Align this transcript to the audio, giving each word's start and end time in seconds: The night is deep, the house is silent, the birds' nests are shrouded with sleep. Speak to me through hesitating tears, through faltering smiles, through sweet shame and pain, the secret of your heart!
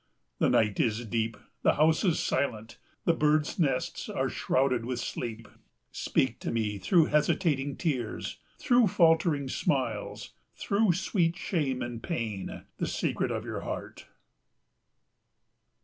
The 0.39 0.49
night 0.49 0.79
is 0.79 1.05
deep, 1.05 1.37
the 1.61 1.75
house 1.75 2.03
is 2.03 2.19
silent, 2.19 2.79
the 3.05 3.13
birds' 3.13 3.59
nests 3.59 4.09
are 4.09 4.29
shrouded 4.29 4.83
with 4.83 4.99
sleep. 4.99 5.47
Speak 5.91 6.39
to 6.39 6.49
me 6.51 6.79
through 6.79 7.05
hesitating 7.05 7.77
tears, 7.77 8.39
through 8.57 8.87
faltering 8.87 9.47
smiles, 9.47 10.33
through 10.55 10.93
sweet 10.93 11.35
shame 11.35 11.83
and 11.83 12.01
pain, 12.01 12.63
the 12.77 12.87
secret 12.87 13.29
of 13.29 13.45
your 13.45 13.59
heart! 13.61 14.07